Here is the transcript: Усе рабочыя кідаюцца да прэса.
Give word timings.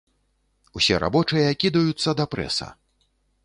Усе 0.79 0.95
рабочыя 1.03 1.53
кідаюцца 1.65 2.17
да 2.23 2.29
прэса. 2.33 2.67